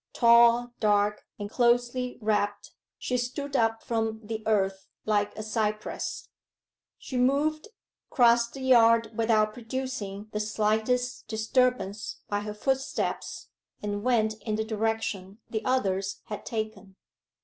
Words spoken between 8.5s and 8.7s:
the